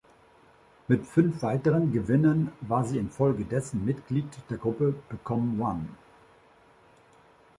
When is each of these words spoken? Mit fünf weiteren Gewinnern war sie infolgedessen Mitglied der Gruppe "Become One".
Mit 0.87 1.05
fünf 1.05 1.43
weiteren 1.43 1.91
Gewinnern 1.91 2.51
war 2.61 2.83
sie 2.85 2.97
infolgedessen 2.97 3.85
Mitglied 3.85 4.25
der 4.49 4.57
Gruppe 4.57 4.95
"Become 5.09 5.61
One". 5.63 5.85